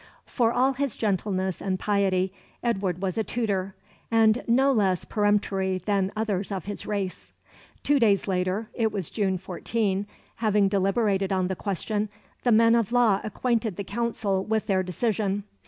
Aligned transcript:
For 0.25 0.51
all 0.51 0.73
his 0.73 0.95
gentleness 0.97 1.61
and 1.61 1.77
piety, 1.79 2.33
Edward 2.63 3.03
was 3.03 3.19
a 3.19 3.23
Tudor, 3.23 3.75
and 4.09 4.43
no 4.47 4.71
less 4.71 5.05
peremptory 5.05 5.77
than 5.77 6.11
others 6.17 6.51
of 6.51 6.65
his 6.65 6.87
race. 6.87 7.33
Two 7.83 7.99
days 7.99 8.27
later 8.27 8.67
it 8.73 8.91
was 8.91 9.11
June 9.11 9.37
14 9.37 10.07
having 10.37 10.67
deliberated 10.67 11.31
on 11.31 11.49
the 11.49 11.55
question, 11.55 12.09
the 12.41 12.51
men 12.51 12.73
of 12.73 12.91
law 12.91 13.21
acquainted 13.23 13.75
the 13.75 13.83
Council 13.83 14.43
with 14.43 14.65
their 14.65 14.81
decision. 14.81 15.43